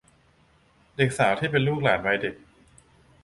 [0.95, 2.35] เด็กสาวที่เป็นลูกหลานวัยเด็ก